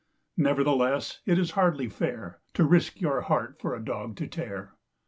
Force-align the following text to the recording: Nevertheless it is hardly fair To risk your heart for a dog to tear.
Nevertheless 0.37 1.21
it 1.27 1.37
is 1.37 1.51
hardly 1.51 1.87
fair 1.87 2.39
To 2.55 2.63
risk 2.63 2.99
your 2.99 3.21
heart 3.21 3.59
for 3.61 3.75
a 3.75 3.85
dog 3.85 4.15
to 4.15 4.25
tear. 4.27 4.73